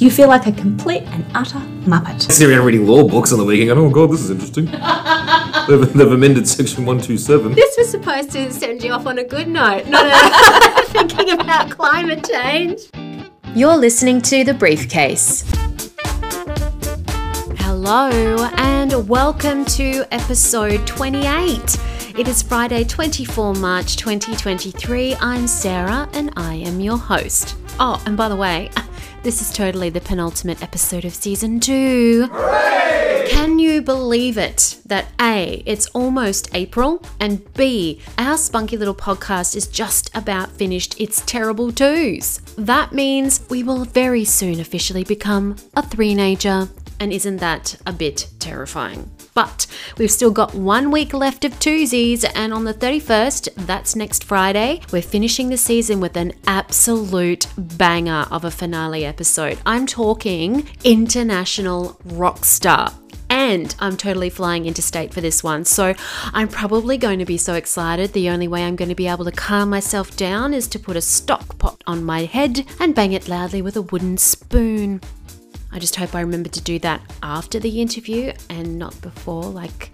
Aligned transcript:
you 0.00 0.10
feel 0.10 0.28
like 0.28 0.46
a 0.46 0.52
complete 0.52 1.02
and 1.02 1.24
utter 1.34 1.58
muppet. 1.84 2.14
I 2.14 2.18
Sitting 2.18 2.56
around 2.56 2.64
reading 2.64 2.86
law 2.86 3.06
books 3.06 3.32
on 3.32 3.38
the 3.38 3.44
weekend, 3.44 3.68
going, 3.68 3.86
oh 3.86 3.90
god, 3.90 4.10
this 4.10 4.22
is 4.22 4.30
interesting. 4.30 4.64
they've, 5.68 5.92
they've 5.92 6.12
amended 6.12 6.48
section 6.48 6.86
127. 6.86 7.52
This 7.52 7.76
was 7.76 7.90
supposed 7.90 8.30
to 8.32 8.50
send 8.50 8.82
you 8.82 8.92
off 8.92 9.06
on 9.06 9.18
a 9.18 9.24
good 9.24 9.48
note, 9.48 9.86
not 9.88 10.06
a 10.06 10.84
thinking 10.86 11.38
about 11.38 11.70
climate 11.70 12.26
change. 12.26 12.80
You're 13.54 13.76
listening 13.76 14.22
to 14.22 14.42
The 14.42 14.54
Briefcase. 14.54 15.44
Hello, 17.58 18.48
and 18.56 19.06
welcome 19.06 19.66
to 19.66 20.04
episode 20.12 20.86
28. 20.86 21.78
It 22.18 22.26
is 22.26 22.42
Friday, 22.42 22.84
24 22.84 23.54
March 23.54 23.96
2023. 23.96 25.16
I'm 25.16 25.46
Sarah, 25.46 26.08
and 26.14 26.32
I 26.36 26.54
am 26.54 26.80
your 26.80 26.96
host. 26.96 27.54
Oh, 27.78 28.02
and 28.06 28.16
by 28.16 28.28
the 28.30 28.36
way, 28.36 28.70
this 29.22 29.42
is 29.42 29.52
totally 29.52 29.90
the 29.90 30.00
penultimate 30.00 30.62
episode 30.62 31.04
of 31.04 31.14
season 31.14 31.60
two. 31.60 32.28
Hooray! 32.32 33.26
Can 33.28 33.58
you 33.58 33.82
believe 33.82 34.38
it 34.38 34.80
that 34.86 35.06
A, 35.20 35.62
it's 35.66 35.86
almost 35.88 36.54
April, 36.54 37.02
and 37.20 37.52
B, 37.54 38.00
our 38.18 38.36
spunky 38.36 38.76
little 38.76 38.94
podcast 38.94 39.54
is 39.54 39.68
just 39.68 40.10
about 40.16 40.50
finished 40.50 40.98
its 41.00 41.22
terrible 41.26 41.70
twos? 41.70 42.38
That 42.56 42.92
means 42.92 43.46
we 43.50 43.62
will 43.62 43.84
very 43.84 44.24
soon 44.24 44.58
officially 44.58 45.04
become 45.04 45.56
a 45.74 45.82
three-nager. 45.82 46.68
And 46.98 47.12
isn't 47.12 47.36
that 47.38 47.76
a 47.86 47.92
bit 47.92 48.28
terrifying? 48.38 49.10
But 49.34 49.66
we've 49.98 50.10
still 50.10 50.30
got 50.30 50.54
one 50.54 50.90
week 50.90 51.12
left 51.12 51.44
of 51.44 51.52
twosies, 51.58 52.24
and 52.34 52.52
on 52.52 52.64
the 52.64 52.74
31st, 52.74 53.66
that's 53.66 53.96
next 53.96 54.24
Friday, 54.24 54.80
we're 54.92 55.02
finishing 55.02 55.48
the 55.48 55.56
season 55.56 56.00
with 56.00 56.16
an 56.16 56.32
absolute 56.46 57.46
banger 57.56 58.26
of 58.30 58.44
a 58.44 58.50
finale 58.50 59.04
episode. 59.04 59.58
I'm 59.64 59.86
talking 59.86 60.68
international 60.84 62.00
rock 62.04 62.44
star 62.44 62.92
and 63.30 63.74
I'm 63.78 63.96
totally 63.96 64.28
flying 64.28 64.66
interstate 64.66 65.14
for 65.14 65.20
this 65.20 65.42
one. 65.42 65.64
So 65.64 65.94
I'm 66.34 66.48
probably 66.48 66.98
going 66.98 67.20
to 67.20 67.24
be 67.24 67.38
so 67.38 67.54
excited. 67.54 68.12
The 68.12 68.28
only 68.28 68.48
way 68.48 68.64
I'm 68.64 68.76
going 68.76 68.88
to 68.88 68.94
be 68.94 69.06
able 69.06 69.24
to 69.24 69.32
calm 69.32 69.70
myself 69.70 70.16
down 70.16 70.52
is 70.52 70.66
to 70.68 70.78
put 70.78 70.96
a 70.96 71.00
stock 71.00 71.56
pot 71.58 71.82
on 71.86 72.04
my 72.04 72.24
head 72.24 72.66
and 72.80 72.94
bang 72.94 73.12
it 73.12 73.28
loudly 73.28 73.62
with 73.62 73.76
a 73.76 73.82
wooden 73.82 74.18
spoon. 74.18 75.00
I 75.72 75.78
just 75.78 75.96
hope 75.96 76.14
I 76.14 76.20
remember 76.20 76.48
to 76.48 76.60
do 76.60 76.78
that 76.80 77.00
after 77.22 77.58
the 77.60 77.80
interview 77.80 78.32
and 78.48 78.78
not 78.78 79.00
before, 79.00 79.44
like 79.44 79.90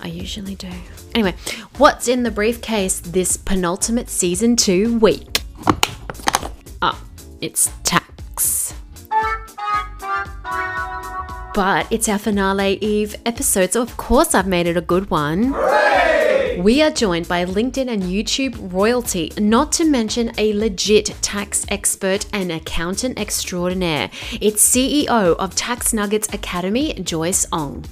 I 0.00 0.06
usually 0.08 0.54
do. 0.54 0.70
Anyway, 1.14 1.34
what's 1.76 2.06
in 2.06 2.22
the 2.22 2.30
briefcase 2.30 3.00
this 3.00 3.36
penultimate 3.36 4.08
season 4.08 4.54
two 4.54 4.98
week? 4.98 5.42
Ah, 6.80 6.94
oh, 6.94 7.04
it's 7.40 7.72
tax. 7.82 8.74
But 11.54 11.88
it's 11.90 12.08
our 12.08 12.18
finale 12.18 12.78
eve 12.80 13.16
episode, 13.26 13.72
so 13.72 13.82
of 13.82 13.96
course 13.96 14.34
I've 14.34 14.46
made 14.46 14.68
it 14.68 14.76
a 14.76 14.80
good 14.80 15.10
one. 15.10 15.52
Hooray! 15.52 16.17
We 16.58 16.82
are 16.82 16.90
joined 16.90 17.28
by 17.28 17.44
LinkedIn 17.44 17.88
and 17.88 18.02
YouTube 18.02 18.72
royalty, 18.72 19.30
not 19.38 19.70
to 19.74 19.84
mention 19.84 20.32
a 20.38 20.52
legit 20.54 21.06
tax 21.22 21.64
expert 21.68 22.26
and 22.32 22.50
accountant 22.50 23.16
extraordinaire. 23.16 24.10
It's 24.40 24.68
CEO 24.68 25.36
of 25.36 25.54
Tax 25.54 25.92
Nuggets 25.92 26.26
Academy, 26.34 26.94
Joyce 26.94 27.46
Ong. 27.52 27.84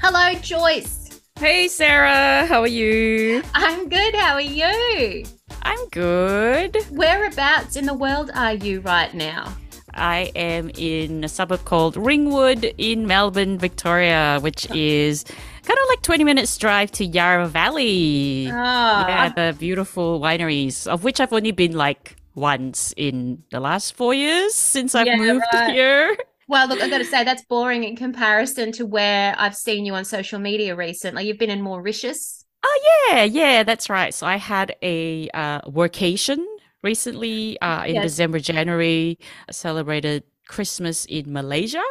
Hello, 0.00 0.32
Joyce. 0.40 1.20
Hey, 1.38 1.68
Sarah. 1.68 2.46
How 2.46 2.62
are 2.62 2.66
you? 2.66 3.42
I'm 3.52 3.86
good. 3.90 4.14
How 4.14 4.32
are 4.32 4.40
you? 4.40 5.26
I'm 5.60 5.88
good. 5.90 6.74
Whereabouts 6.90 7.76
in 7.76 7.84
the 7.84 7.92
world 7.92 8.30
are 8.34 8.54
you 8.54 8.80
right 8.80 9.12
now? 9.12 9.54
I 9.94 10.32
am 10.34 10.70
in 10.76 11.24
a 11.24 11.28
suburb 11.28 11.64
called 11.64 11.96
Ringwood 11.96 12.74
in 12.78 13.06
Melbourne, 13.06 13.58
Victoria, 13.58 14.38
which 14.40 14.70
is 14.70 15.24
kind 15.24 15.78
of 15.78 15.88
like 15.88 16.02
20 16.02 16.24
minutes 16.24 16.56
drive 16.56 16.90
to 16.92 17.04
Yarra 17.04 17.48
Valley. 17.48 18.48
Oh. 18.48 18.54
Yeah, 18.54 19.28
the 19.30 19.56
beautiful 19.58 20.20
wineries, 20.20 20.86
of 20.86 21.04
which 21.04 21.20
I've 21.20 21.32
only 21.32 21.52
been 21.52 21.72
like 21.72 22.16
once 22.34 22.94
in 22.96 23.42
the 23.50 23.60
last 23.60 23.94
four 23.94 24.14
years 24.14 24.54
since 24.54 24.94
I've 24.94 25.06
yeah, 25.06 25.16
moved 25.16 25.44
right. 25.52 25.72
here. 25.72 26.16
Well, 26.48 26.68
look, 26.68 26.80
I've 26.80 26.90
got 26.90 26.98
to 26.98 27.04
say 27.04 27.24
that's 27.24 27.44
boring 27.44 27.84
in 27.84 27.96
comparison 27.96 28.72
to 28.72 28.86
where 28.86 29.34
I've 29.38 29.56
seen 29.56 29.86
you 29.86 29.94
on 29.94 30.04
social 30.04 30.38
media 30.38 30.74
recently. 30.74 31.26
You've 31.26 31.38
been 31.38 31.50
in 31.50 31.62
Mauritius. 31.62 32.44
Oh 32.64 33.08
yeah, 33.10 33.24
yeah, 33.24 33.62
that's 33.62 33.88
right. 33.90 34.12
So 34.14 34.26
I 34.26 34.36
had 34.36 34.76
a 34.82 35.28
uh, 35.34 35.62
workation 35.62 36.44
recently 36.82 37.60
uh, 37.60 37.84
in 37.84 37.94
yes. 37.96 38.04
December, 38.04 38.38
January, 38.38 39.18
celebrated 39.50 40.24
Christmas 40.46 41.04
in 41.06 41.32
Malaysia. 41.32 41.82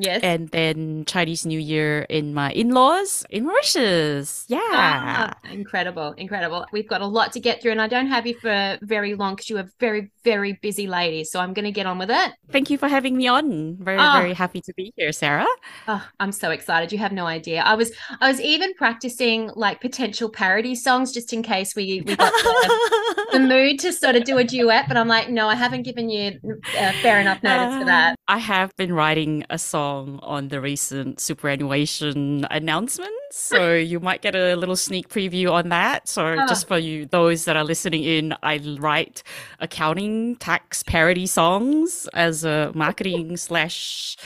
Yes. 0.00 0.22
And 0.22 0.48
then 0.48 1.04
Chinese 1.04 1.44
New 1.44 1.58
Year 1.58 2.06
in 2.08 2.32
my 2.32 2.52
in 2.52 2.70
laws 2.70 3.24
in 3.28 3.44
Mauritius. 3.44 4.46
Yeah. 4.48 4.58
Ah, 4.62 5.34
incredible. 5.50 6.12
Incredible. 6.12 6.64
We've 6.72 6.88
got 6.88 7.02
a 7.02 7.06
lot 7.06 7.32
to 7.34 7.40
get 7.40 7.60
through, 7.60 7.72
and 7.72 7.82
I 7.82 7.86
don't 7.86 8.06
have 8.06 8.26
you 8.26 8.34
for 8.34 8.78
very 8.80 9.14
long 9.14 9.34
because 9.34 9.50
you're 9.50 9.68
very, 9.78 10.10
very 10.24 10.54
busy 10.54 10.86
lady. 10.86 11.24
So 11.24 11.38
I'm 11.38 11.52
going 11.52 11.66
to 11.66 11.72
get 11.72 11.84
on 11.84 11.98
with 11.98 12.10
it. 12.10 12.32
Thank 12.50 12.70
you 12.70 12.78
for 12.78 12.88
having 12.88 13.14
me 13.14 13.28
on. 13.28 13.76
Very, 13.76 13.98
oh. 13.98 14.12
very 14.14 14.32
happy 14.32 14.62
to 14.62 14.72
be 14.72 14.92
here, 14.96 15.12
Sarah. 15.12 15.46
Oh, 15.86 16.02
I'm 16.18 16.32
so 16.32 16.50
excited. 16.50 16.92
You 16.92 16.98
have 16.98 17.12
no 17.12 17.26
idea. 17.26 17.62
I 17.62 17.74
was, 17.74 17.92
I 18.22 18.28
was 18.28 18.40
even 18.40 18.72
practicing 18.74 19.50
like 19.54 19.82
potential 19.82 20.30
parody 20.30 20.74
songs 20.74 21.12
just 21.12 21.34
in 21.34 21.42
case 21.42 21.76
we, 21.76 22.02
we 22.06 22.16
got 22.16 22.32
the, 22.32 23.28
the 23.32 23.40
mood 23.52 23.78
to 23.80 23.92
sort 23.92 24.16
of 24.16 24.24
do 24.24 24.38
a 24.38 24.44
duet. 24.44 24.88
But 24.88 24.96
I'm 24.96 25.08
like, 25.08 25.28
no, 25.28 25.46
I 25.48 25.56
haven't 25.56 25.82
given 25.82 26.08
you 26.08 26.38
uh, 26.78 26.92
fair 27.02 27.20
enough 27.20 27.42
notice 27.42 27.78
for 27.78 27.84
that. 27.84 28.16
I 28.28 28.38
have 28.38 28.74
been 28.76 28.94
writing 28.94 29.44
a 29.50 29.58
song 29.58 29.89
on 29.90 30.48
the 30.48 30.60
recent 30.60 31.20
superannuation 31.20 32.46
announcements. 32.50 33.14
So 33.30 33.74
you 33.74 34.00
might 34.00 34.22
get 34.22 34.34
a 34.34 34.56
little 34.56 34.76
sneak 34.76 35.08
preview 35.08 35.52
on 35.52 35.68
that. 35.68 36.08
So 36.08 36.24
oh. 36.26 36.46
just 36.48 36.66
for 36.68 36.78
you, 36.78 37.06
those 37.06 37.44
that 37.44 37.56
are 37.56 37.64
listening 37.64 38.04
in, 38.04 38.34
I 38.42 38.58
write 38.78 39.22
accounting 39.58 40.36
tax 40.36 40.82
parody 40.82 41.26
songs 41.26 42.08
as 42.14 42.44
a 42.44 42.72
marketing 42.74 43.36
slash 43.48 44.16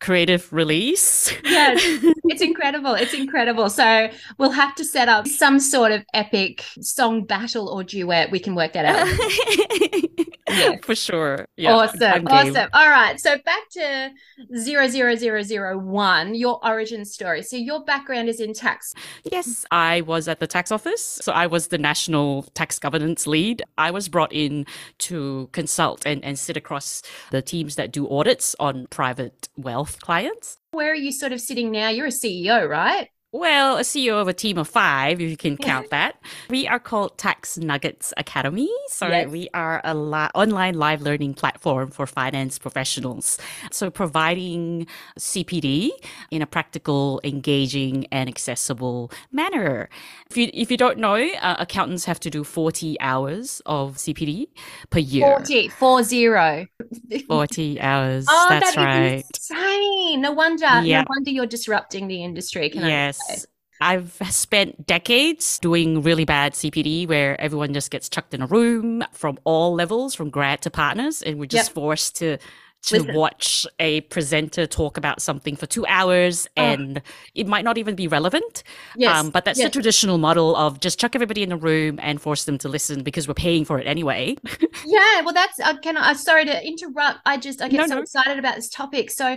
creative 0.00 0.50
release. 0.52 1.32
yes, 1.44 1.80
it's 2.24 2.42
incredible. 2.42 2.94
It's 2.94 3.14
incredible. 3.14 3.70
So 3.70 4.10
we'll 4.38 4.50
have 4.50 4.74
to 4.76 4.84
set 4.84 5.08
up 5.08 5.28
some 5.28 5.60
sort 5.60 5.92
of 5.92 6.04
epic 6.14 6.64
song 6.80 7.24
battle 7.24 7.68
or 7.68 7.84
duet. 7.84 8.30
We 8.30 8.40
can 8.40 8.54
work 8.54 8.72
that 8.72 8.86
out. 8.86 10.26
yeah. 10.56 10.76
For 10.82 10.94
sure. 10.94 11.46
Yeah, 11.56 11.74
awesome. 11.74 12.26
Awesome. 12.26 12.68
All 12.72 12.88
right. 12.88 13.18
So 13.20 13.36
back 13.44 13.68
to 13.72 14.10
00001, 14.54 16.34
your 16.34 16.66
origin 16.66 17.04
story. 17.04 17.42
So 17.42 17.56
your 17.56 17.84
background 17.84 18.28
is 18.28 18.40
in 18.40 18.52
tax. 18.54 18.94
Yes, 19.30 19.64
I 19.70 20.00
was 20.02 20.28
at 20.28 20.40
the 20.40 20.46
tax 20.46 20.72
office. 20.72 21.02
So 21.22 21.32
I 21.32 21.46
was 21.46 21.68
the 21.68 21.78
national 21.78 22.42
tax 22.54 22.78
governance 22.78 23.26
lead. 23.26 23.62
I 23.78 23.90
was 23.90 24.08
brought 24.08 24.32
in 24.32 24.66
to 24.98 25.48
consult 25.52 26.06
and, 26.06 26.24
and 26.24 26.38
sit 26.38 26.56
across 26.56 27.02
the 27.30 27.42
teams 27.42 27.76
that 27.76 27.92
do 27.92 28.08
audits 28.08 28.56
on 28.58 28.86
private 28.88 29.48
wealth 29.56 30.00
clients. 30.00 30.58
Where 30.72 30.92
are 30.92 30.94
you 30.94 31.12
sort 31.12 31.32
of 31.32 31.40
sitting 31.40 31.70
now? 31.70 31.88
You're 31.88 32.06
a 32.06 32.10
CEO, 32.10 32.68
right? 32.68 33.08
Well, 33.32 33.78
a 33.78 33.82
CEO 33.82 34.20
of 34.20 34.26
a 34.26 34.32
team 34.32 34.58
of 34.58 34.66
five, 34.66 35.20
if 35.20 35.30
you 35.30 35.36
can 35.36 35.56
count 35.70 35.90
that. 35.90 36.16
We 36.48 36.66
are 36.66 36.80
called 36.80 37.16
Tax 37.16 37.56
Nuggets 37.56 38.12
Academy. 38.16 38.68
So 38.88 39.06
yes. 39.06 39.28
we 39.28 39.48
are 39.54 39.80
a 39.84 39.94
li- 39.94 40.30
online 40.34 40.74
live 40.74 41.00
learning 41.00 41.34
platform 41.34 41.92
for 41.92 42.08
finance 42.08 42.58
professionals. 42.58 43.38
So 43.70 43.88
providing 43.88 44.88
CPD 45.16 45.90
in 46.32 46.42
a 46.42 46.46
practical, 46.46 47.20
engaging, 47.22 48.06
and 48.10 48.28
accessible 48.28 49.12
manner. 49.30 49.88
If 50.28 50.36
you 50.36 50.50
if 50.52 50.70
you 50.70 50.76
don't 50.76 50.98
know, 50.98 51.14
uh, 51.14 51.56
accountants 51.60 52.06
have 52.06 52.18
to 52.20 52.30
do 52.30 52.42
forty 52.42 53.00
hours 53.00 53.62
of 53.64 53.96
CPD 53.96 54.48
per 54.90 54.98
year. 54.98 55.36
40, 55.38 55.68
four 55.68 56.02
zero. 56.02 56.66
40 57.28 57.80
hours. 57.80 58.26
Oh, 58.28 58.46
that's 58.48 58.74
that 58.74 58.84
right. 58.84 59.24
insane. 59.34 60.20
No 60.20 60.32
wonder. 60.32 60.66
Yep. 60.82 60.84
No 60.84 61.04
wonder 61.08 61.30
you're 61.30 61.46
disrupting 61.46 62.08
the 62.08 62.24
industry. 62.24 62.70
Can 62.70 62.84
yes. 62.86 63.19
I've 63.82 64.12
spent 64.28 64.86
decades 64.86 65.58
doing 65.58 66.02
really 66.02 66.26
bad 66.26 66.52
CPD 66.52 67.08
where 67.08 67.40
everyone 67.40 67.72
just 67.72 67.90
gets 67.90 68.10
chucked 68.10 68.34
in 68.34 68.42
a 68.42 68.46
room 68.46 69.02
from 69.12 69.38
all 69.44 69.72
levels, 69.72 70.14
from 70.14 70.28
grad 70.28 70.60
to 70.62 70.70
partners, 70.70 71.22
and 71.22 71.38
we're 71.38 71.46
just 71.46 71.70
yep. 71.70 71.74
forced 71.74 72.16
to 72.16 72.38
to 72.82 72.96
Listen. 72.96 73.14
watch 73.14 73.66
a 73.78 74.00
presenter 74.02 74.66
talk 74.66 74.96
about 74.96 75.20
something 75.20 75.54
for 75.54 75.66
two 75.66 75.84
hours 75.86 76.48
ah. 76.56 76.62
and 76.62 77.02
it 77.34 77.46
might 77.46 77.64
not 77.64 77.76
even 77.76 77.94
be 77.94 78.08
relevant. 78.08 78.62
Yes. 78.96 79.16
Um, 79.16 79.30
but 79.30 79.44
that's 79.44 79.58
yes. 79.58 79.66
the 79.66 79.72
traditional 79.72 80.16
model 80.16 80.56
of 80.56 80.80
just 80.80 80.98
chuck 80.98 81.14
everybody 81.14 81.42
in 81.42 81.50
the 81.50 81.56
room 81.56 81.98
and 82.02 82.20
force 82.20 82.44
them 82.44 82.56
to 82.58 82.68
listen 82.68 83.02
because 83.02 83.28
we're 83.28 83.34
paying 83.34 83.64
for 83.64 83.78
it 83.78 83.86
anyway. 83.86 84.36
yeah, 84.86 85.20
well, 85.20 85.34
that's, 85.34 85.60
uh, 85.60 85.76
can 85.78 85.96
I, 85.98 86.12
uh, 86.12 86.14
sorry 86.14 86.46
to 86.46 86.66
interrupt. 86.66 87.18
I 87.26 87.36
just, 87.36 87.60
I 87.60 87.68
get 87.68 87.76
no, 87.78 87.86
so 87.86 87.94
no. 87.96 88.00
excited 88.00 88.38
about 88.38 88.56
this 88.56 88.70
topic. 88.70 89.10
So, 89.10 89.36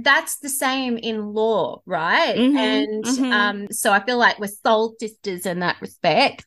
that's 0.00 0.38
the 0.38 0.48
same 0.48 0.96
in 0.96 1.32
law, 1.34 1.82
right? 1.86 2.36
Mhm, 2.36 2.56
and 2.56 3.04
mhm. 3.04 3.32
um, 3.32 3.66
so 3.70 3.92
I 3.92 4.04
feel 4.04 4.18
like 4.18 4.38
we're 4.38 4.46
soul 4.48 4.94
sisters 5.00 5.44
in 5.46 5.60
that 5.60 5.76
respect. 5.80 6.46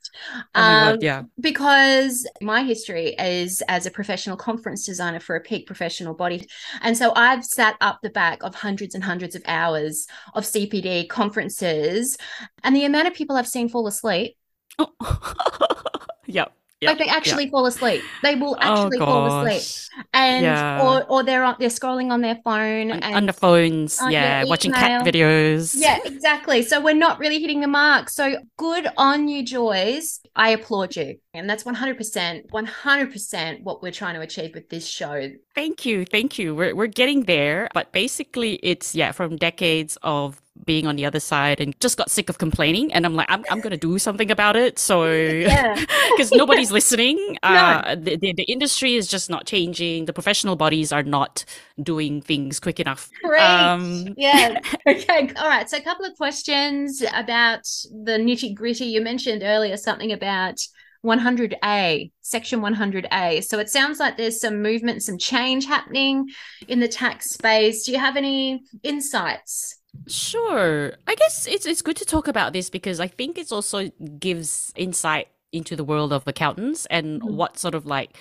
Oh 0.55 0.61
Um, 0.61 0.79
God, 0.79 1.03
yeah. 1.03 1.23
because 1.39 2.27
my 2.41 2.63
history 2.63 3.15
is 3.19 3.61
as 3.67 3.85
a 3.85 3.91
professional 3.91 4.37
conference 4.37 4.85
designer 4.85 5.19
for 5.19 5.35
a 5.35 5.41
peak 5.41 5.67
professional 5.67 6.13
body. 6.13 6.47
And 6.81 6.97
so 6.97 7.13
I've 7.15 7.43
sat 7.43 7.75
up 7.81 7.99
the 8.01 8.09
back 8.09 8.43
of 8.43 8.55
hundreds 8.55 8.95
and 8.95 9.03
hundreds 9.03 9.35
of 9.35 9.43
hours 9.45 10.07
of 10.33 10.45
CPD 10.45 11.05
conferences, 11.05 12.17
and 12.63 12.75
the 12.75 12.85
amount 12.85 13.07
of 13.07 13.13
people 13.13 13.35
I've 13.35 13.47
seen 13.47 13.69
fall 13.69 13.87
asleep, 13.87 14.35
yep. 16.25 16.53
Like 16.83 16.97
they 16.97 17.07
actually 17.07 17.49
fall 17.49 17.65
asleep. 17.67 18.01
They 18.23 18.35
will 18.35 18.57
oh, 18.59 18.83
actually 18.83 18.97
oh, 18.99 19.05
fall 19.05 19.45
asleep. 19.45 20.03
And 20.13 20.43
Yeah. 20.43 20.81
or 20.81 21.05
or 21.09 21.23
they're 21.23 21.43
on 21.43 21.55
they're 21.59 21.69
scrolling 21.69 22.11
on 22.11 22.21
their 22.21 22.39
phone 22.43 22.91
On, 22.91 23.03
and 23.03 23.15
on 23.15 23.25
the 23.27 23.33
phones, 23.33 23.99
on 23.99 24.11
yeah, 24.11 24.43
watching 24.45 24.71
cat 24.71 25.05
videos. 25.05 25.75
Yeah, 25.77 25.99
exactly. 26.03 26.63
So 26.63 26.81
we're 26.81 26.95
not 26.95 27.19
really 27.19 27.39
hitting 27.39 27.61
the 27.61 27.67
mark. 27.67 28.09
So 28.09 28.37
good 28.57 28.87
on 28.97 29.27
you, 29.27 29.45
Joyce. 29.45 30.21
I 30.35 30.49
applaud 30.49 30.95
you. 30.95 31.17
And 31.33 31.49
that's 31.49 31.63
100%, 31.63 32.49
100% 32.49 33.63
what 33.63 33.81
we're 33.81 33.91
trying 33.91 34.15
to 34.15 34.21
achieve 34.21 34.51
with 34.53 34.69
this 34.69 34.85
show. 34.85 35.29
Thank 35.55 35.85
you, 35.85 36.03
thank 36.05 36.37
you. 36.39 36.55
We're 36.55 36.75
we're 36.75 36.87
getting 36.87 37.23
there, 37.23 37.69
but 37.73 37.91
basically, 37.91 38.55
it's 38.63 38.95
yeah, 38.95 39.11
from 39.11 39.37
decades 39.37 39.97
of 40.03 40.41
being 40.65 40.87
on 40.87 40.95
the 40.95 41.05
other 41.05 41.19
side 41.19 41.59
and 41.59 41.79
just 41.79 41.97
got 41.97 42.09
sick 42.11 42.29
of 42.29 42.37
complaining, 42.37 42.91
and 42.93 43.05
I'm 43.05 43.15
like, 43.15 43.27
I'm 43.29 43.43
I'm 43.49 43.61
gonna 43.61 43.77
do 43.77 43.97
something 43.99 44.31
about 44.31 44.55
it. 44.55 44.79
So 44.79 45.09
Yeah. 45.11 45.75
because 46.11 46.31
nobody's 46.31 46.71
listening, 46.71 47.37
uh, 47.43 47.95
the, 47.95 48.17
the 48.17 48.33
the 48.33 48.43
industry 48.43 48.95
is 48.95 49.07
just 49.07 49.29
not 49.29 49.45
changing. 49.45 50.05
The 50.05 50.13
professional 50.13 50.55
bodies 50.55 50.91
are 50.91 51.03
not 51.03 51.45
doing 51.81 52.21
things 52.21 52.59
quick 52.59 52.79
enough. 52.79 53.09
Great. 53.23 53.41
Um, 53.41 54.13
yeah. 54.17 54.59
Okay. 54.87 55.31
All 55.37 55.47
right. 55.47 55.69
So 55.69 55.77
a 55.77 55.81
couple 55.81 56.05
of 56.05 56.15
questions 56.17 57.03
about 57.13 57.63
the 58.05 58.17
nitty 58.17 58.55
gritty. 58.55 58.85
You 58.85 59.01
mentioned 59.01 59.43
earlier 59.43 59.77
something 59.77 60.11
about 60.11 60.59
100A, 61.05 62.11
section 62.21 62.61
100A. 62.61 63.43
So 63.43 63.59
it 63.59 63.69
sounds 63.69 63.99
like 63.99 64.17
there's 64.17 64.39
some 64.39 64.61
movement, 64.61 65.03
some 65.03 65.17
change 65.17 65.65
happening 65.65 66.27
in 66.67 66.79
the 66.79 66.87
tax 66.87 67.31
space. 67.31 67.85
Do 67.85 67.91
you 67.91 67.99
have 67.99 68.17
any 68.17 68.63
insights? 68.83 69.80
Sure. 70.07 70.93
I 71.07 71.15
guess 71.15 71.47
it's 71.47 71.65
it's 71.65 71.81
good 71.81 71.97
to 71.97 72.05
talk 72.05 72.27
about 72.27 72.53
this 72.53 72.69
because 72.69 72.99
I 72.99 73.07
think 73.07 73.37
it's 73.37 73.51
also 73.51 73.89
gives 74.19 74.71
insight 74.75 75.27
into 75.51 75.75
the 75.75 75.83
world 75.83 76.13
of 76.13 76.27
accountants 76.27 76.85
and 76.87 77.21
Mhm. 77.21 77.31
what 77.31 77.57
sort 77.57 77.75
of 77.75 77.85
like 77.85 78.17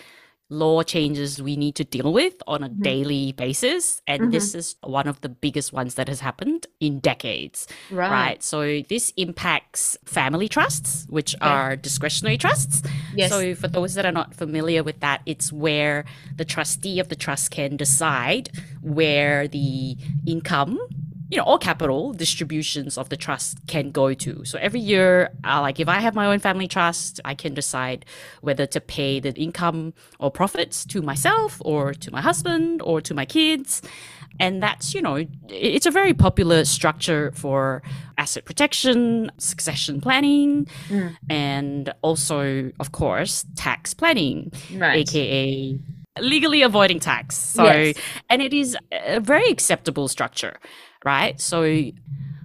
law 0.52 0.82
changes 0.82 1.40
we 1.40 1.54
need 1.54 1.76
to 1.76 1.84
deal 1.84 2.12
with 2.12 2.34
on 2.48 2.64
a 2.64 2.68
Mhm. 2.68 2.82
daily 2.82 3.32
basis. 3.32 4.02
And 4.08 4.32
this 4.32 4.52
is 4.52 4.74
one 4.82 5.06
of 5.06 5.20
the 5.20 5.28
biggest 5.28 5.72
ones 5.72 5.94
that 5.94 6.08
has 6.08 6.18
happened 6.18 6.66
in 6.80 6.98
decades. 6.98 7.68
Right. 7.88 8.42
So 8.42 8.82
this 8.88 9.12
impacts 9.16 9.96
family 10.04 10.48
trusts, 10.48 11.06
which 11.08 11.36
Okay. 11.36 11.46
are 11.46 11.76
discretionary 11.76 12.36
trusts. 12.36 12.82
Yes. 13.14 13.30
So 13.30 13.54
for 13.54 13.68
those 13.68 13.94
that 13.94 14.04
are 14.04 14.10
not 14.12 14.34
familiar 14.34 14.82
with 14.82 14.98
that, 15.00 15.22
it's 15.24 15.52
where 15.52 16.04
the 16.36 16.44
trustee 16.44 16.98
of 16.98 17.08
the 17.10 17.16
trust 17.16 17.52
can 17.52 17.76
decide 17.76 18.50
where 18.82 19.46
the 19.46 19.96
income, 20.26 20.80
you 21.30 21.36
know, 21.36 21.44
all 21.44 21.58
capital 21.58 22.12
distributions 22.12 22.98
of 22.98 23.08
the 23.08 23.16
trust 23.16 23.58
can 23.68 23.90
go 23.92 24.12
to. 24.14 24.44
So 24.44 24.58
every 24.58 24.80
year, 24.80 25.30
uh, 25.44 25.60
like 25.60 25.78
if 25.78 25.88
I 25.88 26.00
have 26.00 26.14
my 26.14 26.26
own 26.26 26.40
family 26.40 26.66
trust, 26.66 27.20
I 27.24 27.34
can 27.34 27.54
decide 27.54 28.04
whether 28.40 28.66
to 28.66 28.80
pay 28.80 29.20
the 29.20 29.32
income 29.34 29.94
or 30.18 30.30
profits 30.30 30.84
to 30.86 31.02
myself 31.02 31.62
or 31.64 31.94
to 31.94 32.10
my 32.10 32.20
husband 32.20 32.82
or 32.82 33.00
to 33.02 33.14
my 33.14 33.24
kids. 33.24 33.80
And 34.40 34.62
that's, 34.62 34.94
you 34.94 35.02
know, 35.02 35.24
it's 35.48 35.86
a 35.86 35.90
very 35.90 36.14
popular 36.14 36.64
structure 36.64 37.30
for 37.34 37.82
asset 38.18 38.44
protection, 38.44 39.30
succession 39.38 40.00
planning, 40.00 40.66
Mm. 40.88 41.16
and 41.28 41.92
also, 42.02 42.72
of 42.80 42.90
course, 42.92 43.44
tax 43.54 43.94
planning, 43.94 44.50
right. 44.76 45.08
aka 45.08 45.78
legally 46.20 46.62
avoiding 46.62 46.98
tax. 47.00 47.36
So, 47.36 47.64
Yes. 47.64 47.96
and 48.28 48.42
it 48.42 48.52
is 48.52 48.76
a 48.92 49.20
very 49.20 49.48
acceptable 49.48 50.08
structure, 50.08 50.54
right? 51.04 51.40
So, 51.40 51.92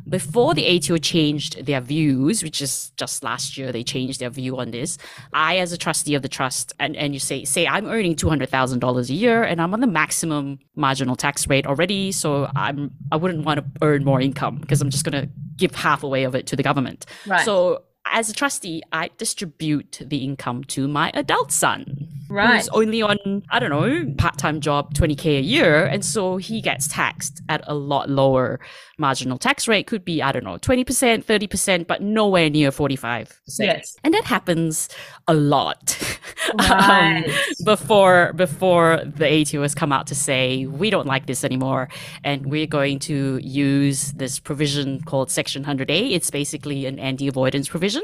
before 0.07 0.53
the 0.53 0.77
ATO 0.77 0.97
changed 0.97 1.65
their 1.65 1.81
views, 1.81 2.43
which 2.43 2.61
is 2.61 2.91
just 2.95 3.23
last 3.23 3.57
year, 3.57 3.71
they 3.71 3.83
changed 3.83 4.19
their 4.19 4.29
view 4.29 4.57
on 4.59 4.71
this. 4.71 4.97
I, 5.33 5.57
as 5.57 5.71
a 5.71 5.77
trustee 5.77 6.13
of 6.13 6.21
the 6.21 6.29
trust, 6.29 6.73
and, 6.79 6.95
and 6.95 7.13
you 7.13 7.19
say, 7.19 7.43
say 7.43 7.65
I'm 7.65 7.87
earning 7.87 8.15
two 8.15 8.29
hundred 8.29 8.49
thousand 8.49 8.79
dollars 8.79 9.09
a 9.09 9.13
year, 9.13 9.43
and 9.43 9.61
I'm 9.61 9.73
on 9.73 9.79
the 9.79 9.87
maximum 9.87 10.59
marginal 10.75 11.15
tax 11.15 11.47
rate 11.47 11.65
already, 11.65 12.11
so 12.11 12.49
I'm 12.55 12.91
I 13.11 13.15
wouldn't 13.15 13.45
want 13.45 13.59
to 13.59 13.65
earn 13.81 14.03
more 14.03 14.21
income 14.21 14.57
because 14.57 14.81
I'm 14.81 14.89
just 14.89 15.05
gonna 15.05 15.27
give 15.57 15.73
half 15.73 16.03
away 16.03 16.23
of 16.23 16.35
it 16.35 16.45
to 16.47 16.55
the 16.55 16.63
government. 16.63 17.05
Right. 17.25 17.43
So 17.43 17.83
as 18.05 18.29
a 18.29 18.33
trustee, 18.33 18.83
I 18.91 19.09
distribute 19.17 20.01
the 20.05 20.17
income 20.17 20.63
to 20.65 20.87
my 20.87 21.11
adult 21.15 21.51
son, 21.51 22.04
Right. 22.29 22.55
who's 22.57 22.69
only 22.69 23.01
on 23.01 23.17
I 23.49 23.59
don't 23.59 23.69
know 23.69 24.13
part-time 24.17 24.59
job, 24.61 24.93
twenty 24.93 25.15
k 25.15 25.37
a 25.37 25.41
year, 25.41 25.85
and 25.85 26.03
so 26.03 26.37
he 26.37 26.61
gets 26.61 26.87
taxed 26.87 27.41
at 27.49 27.61
a 27.67 27.73
lot 27.75 28.09
lower 28.09 28.59
marginal 28.97 29.37
tax 29.37 29.67
rate. 29.67 29.87
Could 29.87 30.03
be 30.05 30.21
I 30.21 30.31
don't 30.31 30.43
know 30.43 30.57
twenty 30.57 30.83
percent, 30.83 31.25
thirty 31.25 31.47
percent, 31.47 31.87
but 31.87 32.01
nowhere 32.01 32.49
near 32.49 32.71
forty-five 32.71 33.29
percent. 33.45 33.77
Yes. 33.77 33.95
and 34.03 34.13
that 34.13 34.25
happens 34.25 34.89
a 35.27 35.33
lot. 35.33 35.97
Um, 36.59 36.69
right. 36.69 37.25
before 37.65 38.31
before 38.33 39.01
the 39.03 39.41
ATO 39.41 39.63
has 39.63 39.73
come 39.73 39.91
out 39.91 40.05
to 40.07 40.15
say 40.15 40.67
we 40.67 40.91
don't 40.91 41.07
like 41.07 41.25
this 41.25 41.43
anymore 41.43 41.89
and 42.23 42.45
we're 42.45 42.67
going 42.67 42.99
to 42.99 43.39
use 43.41 44.11
this 44.13 44.37
provision 44.39 45.01
called 45.01 45.31
section 45.31 45.63
100A 45.65 46.11
it's 46.11 46.29
basically 46.29 46.85
an 46.85 46.99
anti-avoidance 46.99 47.67
provision 47.67 48.03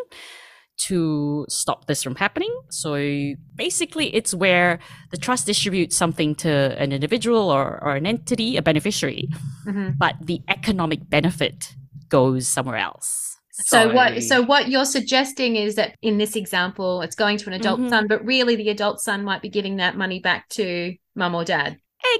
to 0.88 1.46
stop 1.50 1.86
this 1.88 2.02
from 2.04 2.16
happening 2.16 2.54
so 2.70 2.92
basically 3.56 4.08
it's 4.16 4.34
where 4.34 4.80
the 5.12 5.18
trust 5.18 5.46
distributes 5.46 5.96
something 5.96 6.34
to 6.36 6.50
an 6.84 6.92
individual 6.92 7.50
or, 7.56 7.66
or 7.84 7.92
an 7.96 8.06
entity 8.06 8.58
a 8.58 8.62
beneficiary 8.62 9.28
Mhm. 9.68 9.98
but 9.98 10.16
the 10.30 10.40
economic 10.58 11.02
benefit 11.10 11.58
goes 12.10 12.48
somewhere 12.56 12.78
else 12.90 13.38
So 13.74 13.80
what 13.98 14.12
so 14.24 14.36
what 14.52 14.64
you're 14.72 14.92
suggesting 15.00 15.52
is 15.66 15.76
that 15.76 15.90
in 16.02 16.18
this 16.18 16.36
example 16.36 16.92
it's 17.06 17.18
going 17.24 17.38
to 17.42 17.46
an 17.50 17.54
adult 17.62 17.80
Mhm. 17.80 17.90
son 17.94 18.04
but 18.12 18.20
really 18.26 18.56
the 18.62 18.70
adult 18.78 18.98
son 19.08 19.20
might 19.30 19.42
be 19.46 19.50
giving 19.58 19.76
that 19.78 19.94
money 20.04 20.20
back 20.20 20.42
to 20.58 20.66
mum 21.16 21.36
or 21.36 21.44
dad. 21.56 21.72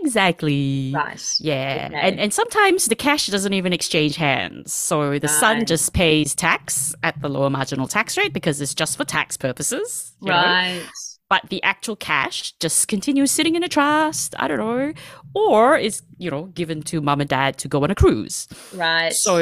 Exactly 0.02 0.92
Right. 0.94 1.36
Yeah, 1.40 1.88
Okay. 1.92 2.00
and 2.02 2.20
and 2.20 2.34
sometimes 2.34 2.86
the 2.86 2.96
cash 2.96 3.28
doesn't 3.28 3.54
even 3.54 3.74
exchange 3.74 4.16
hands. 4.16 4.74
So 4.74 5.20
the 5.20 5.28
son 5.28 5.66
just 5.66 5.94
pays 5.94 6.36
tax 6.36 6.94
at 7.04 7.22
the 7.22 7.30
lower 7.30 7.50
marginal 7.50 7.88
tax 7.88 8.18
rate 8.18 8.34
because 8.34 8.62
it's 8.62 8.74
just 8.74 8.98
for 8.98 9.06
tax 9.06 9.38
purposes. 9.38 10.14
you 10.22 10.30
know? 10.30 10.36
Right. 10.36 10.84
But 11.30 11.44
the 11.50 11.64
actual 11.64 11.96
cash 11.96 12.52
just 12.60 12.90
continues 12.90 13.32
sitting 13.32 13.56
in 13.56 13.64
a 13.64 13.70
trust. 13.70 14.36
I 14.38 14.50
don't 14.50 14.58
know, 14.58 14.92
or 15.34 15.78
is 15.78 16.02
you 16.18 16.30
know 16.30 16.48
given 16.48 16.82
to 16.84 17.00
mum 17.00 17.22
and 17.22 17.30
dad 17.30 17.58
to 17.60 17.70
go 17.70 17.84
on 17.86 17.90
a 17.92 17.96
cruise. 17.96 18.50
Right. 18.76 19.14
So 19.14 19.38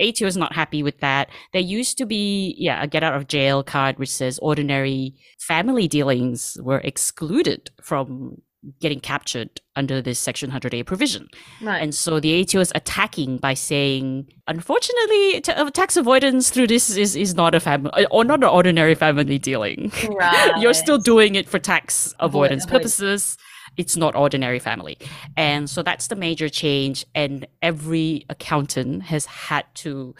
ATO 0.00 0.24
is 0.26 0.38
not 0.38 0.54
happy 0.54 0.82
with 0.82 1.00
that. 1.00 1.28
There 1.52 1.60
used 1.60 1.98
to 1.98 2.06
be, 2.06 2.54
yeah, 2.56 2.82
a 2.82 2.86
get 2.86 3.02
out 3.02 3.12
of 3.14 3.28
jail 3.28 3.62
card 3.62 3.98
which 3.98 4.08
says 4.08 4.38
ordinary 4.38 5.14
family 5.38 5.86
dealings 5.86 6.56
were 6.62 6.78
excluded 6.78 7.70
from 7.82 8.40
getting 8.80 9.00
captured 9.00 9.60
under 9.76 10.00
this 10.00 10.18
Section 10.18 10.50
100A 10.50 10.86
provision. 10.86 11.28
right. 11.60 11.82
And 11.82 11.94
so 11.94 12.20
the 12.20 12.40
ATO 12.40 12.60
is 12.60 12.72
attacking 12.74 13.38
by 13.38 13.54
saying, 13.54 14.26
unfortunately, 14.46 15.40
ta- 15.40 15.52
uh, 15.52 15.70
tax 15.70 15.96
avoidance 15.96 16.50
through 16.50 16.68
this 16.68 16.96
is, 16.96 17.16
is 17.16 17.34
not 17.34 17.54
a 17.54 17.60
family 17.60 18.06
or 18.10 18.24
not 18.24 18.38
an 18.42 18.48
ordinary 18.48 18.94
family 18.94 19.38
dealing. 19.38 19.92
right. 20.08 20.54
You're 20.60 20.74
still 20.74 20.98
doing 20.98 21.34
it 21.34 21.48
for 21.48 21.58
tax 21.58 22.14
avoidance 22.20 22.64
avoid- 22.64 22.78
purposes. 22.78 23.36
It's 23.76 23.96
not 23.96 24.14
ordinary 24.14 24.60
family. 24.60 24.96
And 25.36 25.68
so 25.68 25.82
that's 25.82 26.06
the 26.06 26.14
major 26.16 26.48
change. 26.48 27.04
And 27.14 27.46
every 27.60 28.24
accountant 28.30 29.02
has 29.04 29.26
had 29.26 29.64
to 29.76 30.14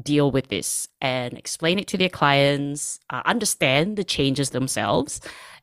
deal 0.00 0.30
with 0.30 0.46
this 0.46 0.86
and 1.00 1.36
explain 1.36 1.80
it 1.80 1.88
to 1.88 1.98
their 1.98 2.08
clients, 2.08 3.00
uh, 3.10 3.22
understand 3.26 3.96
the 3.96 4.04
changes 4.04 4.50
themselves, 4.50 5.20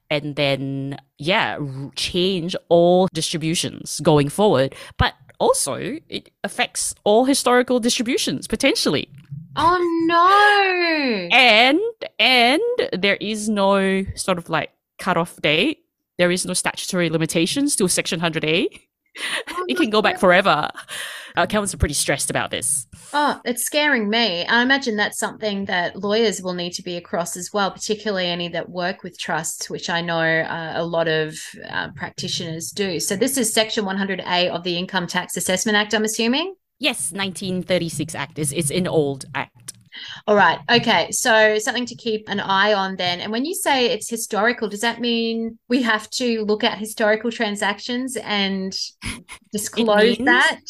and 0.09 0.35
then, 0.35 0.97
yeah, 1.17 1.57
r- 1.59 1.91
change 1.95 2.55
all 2.69 3.07
distributions 3.13 3.99
going 4.01 4.29
forward. 4.29 4.75
But 4.97 5.13
also, 5.39 5.75
it 6.09 6.31
affects 6.43 6.95
all 7.03 7.25
historical 7.25 7.79
distributions 7.79 8.47
potentially 8.47 9.07
Oh 9.55 9.77
no. 10.07 11.35
and 11.35 11.79
and 12.19 12.61
there 13.01 13.17
is 13.21 13.49
no 13.49 14.03
sort 14.15 14.37
of 14.37 14.49
like 14.49 14.71
cutoff 14.99 15.35
date. 15.41 15.79
There 16.17 16.31
is 16.31 16.45
no 16.45 16.53
statutory 16.53 17.09
limitations 17.09 17.75
to 17.77 17.87
Section 17.87 18.19
100A. 18.19 18.67
Oh 19.49 19.65
it 19.67 19.77
can 19.77 19.89
go 19.89 20.01
back 20.01 20.19
forever. 20.19 20.69
Accountants 21.43 21.73
are 21.73 21.77
pretty 21.77 21.93
stressed 21.93 22.29
about 22.29 22.51
this. 22.51 22.87
Oh, 23.13 23.39
it's 23.45 23.63
scaring 23.63 24.09
me. 24.09 24.45
I 24.45 24.61
imagine 24.61 24.95
that's 24.95 25.19
something 25.19 25.65
that 25.65 25.95
lawyers 25.95 26.41
will 26.41 26.53
need 26.53 26.71
to 26.73 26.83
be 26.83 26.97
across 26.97 27.37
as 27.37 27.53
well, 27.53 27.71
particularly 27.71 28.27
any 28.27 28.49
that 28.49 28.69
work 28.69 29.03
with 29.03 29.19
trusts, 29.19 29.69
which 29.69 29.89
I 29.89 30.01
know 30.01 30.19
uh, 30.19 30.73
a 30.75 30.85
lot 30.85 31.07
of 31.07 31.37
uh, 31.69 31.89
practitioners 31.95 32.71
do. 32.71 32.99
So, 32.99 33.15
this 33.15 33.37
is 33.37 33.53
Section 33.53 33.85
100A 33.85 34.49
of 34.49 34.63
the 34.63 34.77
Income 34.77 35.07
Tax 35.07 35.37
Assessment 35.37 35.77
Act, 35.77 35.93
I'm 35.93 36.03
assuming? 36.03 36.55
Yes, 36.79 37.11
1936 37.11 38.13
Act 38.15 38.37
is 38.37 38.51
it's 38.51 38.69
an 38.69 38.87
old 38.87 39.25
act. 39.33 39.73
All 40.27 40.35
right. 40.35 40.59
Okay. 40.69 41.11
So 41.11 41.57
something 41.59 41.85
to 41.87 41.95
keep 41.95 42.29
an 42.29 42.39
eye 42.39 42.73
on 42.73 42.95
then. 42.97 43.19
And 43.19 43.31
when 43.31 43.45
you 43.45 43.55
say 43.55 43.87
it's 43.87 44.09
historical, 44.09 44.69
does 44.69 44.81
that 44.81 44.99
mean 44.99 45.57
we 45.69 45.81
have 45.81 46.09
to 46.11 46.43
look 46.45 46.63
at 46.63 46.77
historical 46.77 47.31
transactions 47.31 48.17
and 48.17 48.77
disclose 49.51 50.17
that? 50.19 50.61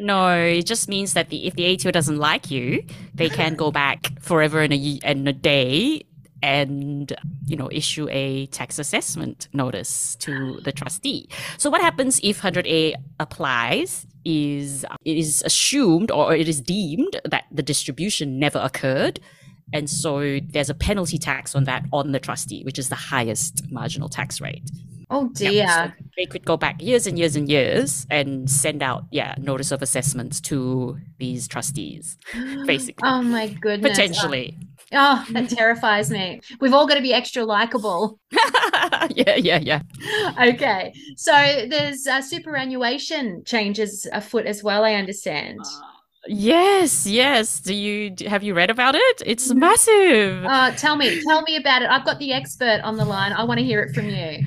No, 0.00 0.32
it 0.32 0.66
just 0.66 0.88
means 0.88 1.14
that 1.14 1.28
the, 1.28 1.46
if 1.46 1.54
the 1.54 1.74
ATO 1.74 1.90
doesn't 1.90 2.18
like 2.18 2.50
you, 2.50 2.84
they 3.14 3.28
can 3.28 3.54
go 3.54 3.70
back 3.70 4.20
forever 4.20 4.60
and 4.60 4.72
a 4.72 5.00
a 5.02 5.32
day 5.32 6.02
and 6.42 7.12
you 7.46 7.56
know 7.56 7.68
issue 7.72 8.06
a 8.10 8.46
tax 8.46 8.78
assessment 8.78 9.48
notice 9.52 10.14
to 10.16 10.60
the 10.62 10.72
trustee. 10.72 11.28
So 11.56 11.70
what 11.70 11.80
happens 11.80 12.20
if 12.22 12.42
100A 12.42 12.94
applies 13.18 14.06
is 14.24 14.84
it 15.04 15.16
is 15.16 15.42
assumed 15.44 16.10
or 16.10 16.34
it 16.34 16.48
is 16.48 16.60
deemed 16.60 17.20
that 17.24 17.44
the 17.50 17.62
distribution 17.62 18.38
never 18.38 18.58
occurred 18.58 19.20
and 19.72 19.88
so 19.88 20.40
there's 20.50 20.70
a 20.70 20.74
penalty 20.74 21.18
tax 21.18 21.54
on 21.54 21.64
that 21.64 21.84
on 21.92 22.12
the 22.12 22.20
trustee 22.20 22.62
which 22.64 22.78
is 22.78 22.88
the 22.88 22.94
highest 22.94 23.70
marginal 23.70 24.08
tax 24.08 24.40
rate. 24.40 24.62
Oh 25.10 25.30
dear. 25.30 25.50
Yeah, 25.50 25.86
so 25.86 25.92
they 26.16 26.26
could 26.26 26.44
go 26.44 26.56
back 26.56 26.82
years 26.82 27.06
and 27.06 27.18
years 27.18 27.34
and 27.34 27.48
years 27.48 28.06
and 28.10 28.50
send 28.50 28.82
out, 28.82 29.04
yeah, 29.10 29.34
notice 29.38 29.70
of 29.70 29.80
assessments 29.80 30.40
to 30.42 30.98
these 31.18 31.48
trustees, 31.48 32.18
basically. 32.66 33.08
Oh 33.08 33.22
my 33.22 33.48
goodness. 33.48 33.90
Potentially. 33.90 34.58
Oh, 34.92 35.24
that 35.30 35.48
terrifies 35.56 36.10
me. 36.10 36.40
We've 36.60 36.74
all 36.74 36.86
got 36.86 36.94
to 36.94 37.02
be 37.02 37.14
extra 37.14 37.44
likable. 37.44 38.18
yeah, 39.10 39.36
yeah, 39.36 39.58
yeah. 39.58 39.82
Okay. 40.40 40.92
So 41.16 41.32
there's 41.32 42.06
uh, 42.06 42.20
superannuation 42.20 43.44
changes 43.44 44.06
afoot 44.12 44.46
as 44.46 44.62
well, 44.62 44.84
I 44.84 44.94
understand. 44.94 45.60
Yes, 46.28 47.06
yes. 47.06 47.60
Do 47.60 47.74
you 47.74 48.14
have 48.26 48.42
you 48.42 48.54
read 48.54 48.70
about 48.70 48.94
it? 48.94 49.22
It's 49.24 49.52
massive. 49.54 50.44
Uh, 50.44 50.72
tell 50.72 50.96
me, 50.96 51.22
tell 51.22 51.42
me 51.42 51.56
about 51.56 51.82
it. 51.82 51.90
I've 51.90 52.04
got 52.04 52.18
the 52.18 52.32
expert 52.32 52.80
on 52.84 52.96
the 52.96 53.04
line. 53.04 53.32
I 53.32 53.44
want 53.44 53.58
to 53.58 53.64
hear 53.64 53.80
it 53.80 53.94
from 53.94 54.08
you. 54.08 54.44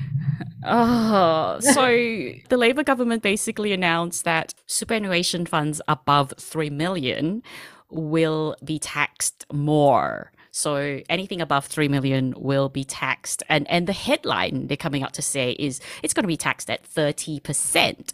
Oh, 0.64 1.58
so 1.60 1.86
the 2.48 2.56
Labor 2.56 2.84
government 2.84 3.22
basically 3.22 3.72
announced 3.72 4.24
that 4.24 4.54
superannuation 4.66 5.44
funds 5.44 5.80
above 5.88 6.32
3 6.38 6.70
million 6.70 7.42
will 7.90 8.56
be 8.64 8.78
taxed 8.78 9.44
more. 9.52 10.30
So 10.52 11.00
anything 11.08 11.40
above 11.40 11.64
3 11.66 11.88
million 11.88 12.34
will 12.36 12.68
be 12.68 12.84
taxed. 12.84 13.42
And 13.48 13.68
and 13.70 13.86
the 13.86 13.92
headline 13.92 14.66
they're 14.66 14.76
coming 14.76 15.02
out 15.02 15.14
to 15.14 15.22
say 15.22 15.52
is 15.52 15.80
it's 16.02 16.14
going 16.14 16.24
to 16.24 16.28
be 16.28 16.36
taxed 16.36 16.70
at 16.70 16.84
30%. 16.84 18.12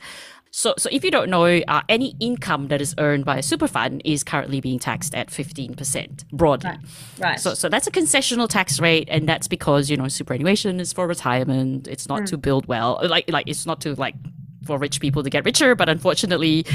So, 0.59 0.75
so 0.77 0.88
if 0.91 1.05
you 1.05 1.12
don't 1.12 1.31
know, 1.31 1.45
uh, 1.45 1.83
any 1.88 2.17
income 2.19 2.67
that 2.67 2.83
is 2.83 2.93
earned 2.99 3.25
by 3.25 3.37
a 3.37 3.45
super 3.45 3.69
fund 3.69 4.03
is 4.05 4.25
currently 4.25 4.61
being 4.61 4.81
taxed 4.81 5.15
at 5.15 5.29
15% 5.29 6.29
broadly. 6.31 6.71
Right. 6.71 6.79
Right. 7.21 7.38
So, 7.38 7.55
so 7.55 7.69
that's 7.69 7.87
a 7.87 7.93
concessional 7.93 8.49
tax 8.49 8.81
rate, 8.81 9.07
and 9.09 9.29
that's 9.29 9.47
because 9.47 9.88
you 9.88 9.97
know 9.97 10.09
superannuation 10.09 10.81
is 10.81 10.93
for 10.93 11.07
retirement. 11.07 11.87
It's 11.87 12.09
not 12.09 12.27
to 12.27 12.37
build 12.37 12.67
well, 12.67 12.99
like 13.05 13.31
like 13.31 13.49
it's 13.49 13.67
not 13.67 13.81
to 13.83 13.95
like 13.95 14.17
for 14.65 14.79
rich 14.79 14.99
people 14.99 15.23
to 15.23 15.31
get 15.31 15.45
richer. 15.45 15.77
But 15.77 15.88
unfortunately, 15.88 16.67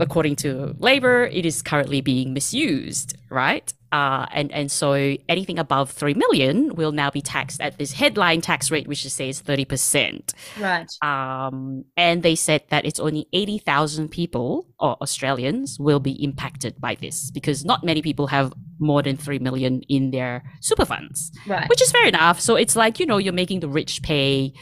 according 0.00 0.36
to 0.36 0.74
Labor, 0.78 1.24
it 1.24 1.44
is 1.46 1.62
currently 1.62 2.00
being 2.00 2.32
misused, 2.32 3.16
right? 3.30 3.72
Uh, 3.92 4.24
and 4.32 4.50
and 4.52 4.70
so 4.72 4.94
anything 5.28 5.58
above 5.58 5.90
three 5.90 6.14
million 6.14 6.74
will 6.76 6.92
now 6.92 7.10
be 7.10 7.20
taxed 7.20 7.60
at 7.60 7.76
this 7.76 7.92
headline 7.92 8.40
tax 8.40 8.70
rate, 8.70 8.88
which 8.88 9.04
is 9.04 9.12
says 9.12 9.40
thirty 9.40 9.66
percent. 9.66 10.32
right. 10.58 10.90
Um, 11.02 11.84
and 11.98 12.22
they 12.22 12.34
said 12.34 12.62
that 12.70 12.86
it's 12.86 12.98
only 12.98 13.26
80,000 13.34 14.08
people 14.08 14.66
or 14.80 14.96
Australians 15.02 15.76
will 15.78 16.00
be 16.00 16.12
impacted 16.24 16.80
by 16.80 16.94
this 16.94 17.30
because 17.30 17.66
not 17.66 17.84
many 17.84 18.00
people 18.00 18.28
have 18.28 18.54
more 18.78 19.02
than 19.02 19.16
3 19.18 19.38
million 19.40 19.82
in 19.90 20.10
their 20.10 20.42
super 20.60 20.86
funds, 20.86 21.30
Right. 21.46 21.68
which 21.68 21.82
is 21.82 21.92
fair 21.92 22.06
enough. 22.08 22.40
So 22.40 22.56
it's 22.56 22.74
like, 22.76 22.98
you 22.98 23.04
know, 23.04 23.18
you're 23.18 23.32
making 23.34 23.60
the 23.60 23.68
rich 23.68 24.02
pay 24.02 24.54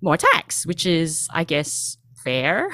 more 0.00 0.16
tax, 0.16 0.64
which 0.64 0.86
is, 0.86 1.28
I 1.30 1.44
guess, 1.44 1.98
fair. 2.24 2.68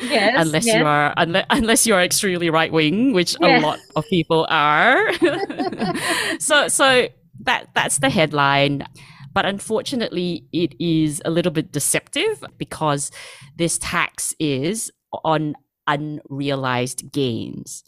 yes. 0.00 0.34
unless 0.38 0.66
yes. 0.66 0.76
you 0.76 0.84
are 0.86 1.14
unless, 1.16 1.46
unless 1.50 1.86
you 1.86 1.94
are 1.94 2.02
extremely 2.02 2.50
right 2.50 2.72
wing, 2.72 3.12
which 3.12 3.36
Yeah. 3.40 3.58
a 3.58 3.60
lot 3.60 3.78
of 3.96 4.04
people 4.08 4.46
are. 4.48 5.12
so 6.38 6.68
so 6.68 7.08
that 7.42 7.68
that's 7.74 7.98
the 7.98 8.10
headline. 8.10 8.86
But 9.32 9.46
unfortunately, 9.46 10.44
it 10.52 10.74
is 10.80 11.22
a 11.24 11.30
little 11.30 11.52
bit 11.52 11.70
deceptive 11.70 12.42
because 12.58 13.12
this 13.56 13.78
tax 13.78 14.34
is 14.40 14.90
on 15.24 15.54
unrealized 15.86 17.12
gains. 17.12 17.84